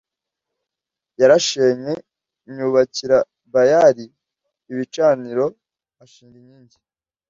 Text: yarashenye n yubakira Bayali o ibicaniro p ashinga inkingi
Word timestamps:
yarashenye 1.19 1.93
n 2.53 2.55
yubakira 2.61 3.17
Bayali 3.53 4.05
o 4.11 4.15
ibicaniro 4.73 5.45
p 5.95 5.97
ashinga 6.03 6.37
inkingi 6.41 6.77